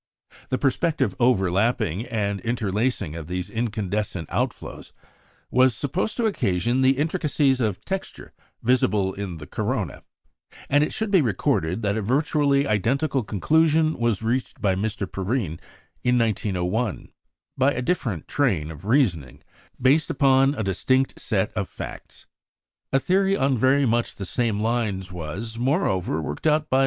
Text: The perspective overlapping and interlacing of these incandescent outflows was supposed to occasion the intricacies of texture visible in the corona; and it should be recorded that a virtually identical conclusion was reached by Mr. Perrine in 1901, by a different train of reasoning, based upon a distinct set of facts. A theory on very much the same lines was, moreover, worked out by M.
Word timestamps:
The 0.49 0.57
perspective 0.57 1.15
overlapping 1.19 2.07
and 2.07 2.39
interlacing 2.41 3.15
of 3.15 3.27
these 3.27 3.51
incandescent 3.51 4.27
outflows 4.29 4.93
was 5.51 5.75
supposed 5.75 6.17
to 6.17 6.25
occasion 6.25 6.81
the 6.81 6.97
intricacies 6.97 7.61
of 7.61 7.85
texture 7.85 8.33
visible 8.63 9.13
in 9.13 9.37
the 9.37 9.45
corona; 9.45 10.01
and 10.71 10.83
it 10.83 10.91
should 10.91 11.11
be 11.11 11.21
recorded 11.21 11.83
that 11.83 11.97
a 11.97 12.01
virtually 12.01 12.65
identical 12.67 13.21
conclusion 13.23 13.95
was 13.99 14.23
reached 14.23 14.59
by 14.59 14.73
Mr. 14.73 15.05
Perrine 15.05 15.59
in 16.03 16.17
1901, 16.17 17.09
by 17.55 17.71
a 17.71 17.83
different 17.83 18.27
train 18.27 18.71
of 18.71 18.85
reasoning, 18.85 19.43
based 19.79 20.09
upon 20.09 20.55
a 20.55 20.63
distinct 20.63 21.19
set 21.19 21.53
of 21.53 21.69
facts. 21.69 22.25
A 22.91 22.99
theory 22.99 23.35
on 23.35 23.55
very 23.55 23.85
much 23.85 24.15
the 24.15 24.25
same 24.25 24.59
lines 24.61 25.11
was, 25.11 25.59
moreover, 25.59 26.19
worked 26.23 26.47
out 26.47 26.71
by 26.71 26.79
M. 26.79 26.79